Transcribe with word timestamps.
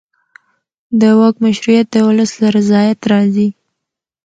د 0.99 1.01
واک 1.19 1.35
مشروعیت 1.45 1.87
د 1.91 1.95
ولس 2.07 2.31
له 2.41 2.47
رضایت 2.57 2.99
راځي 3.11 3.49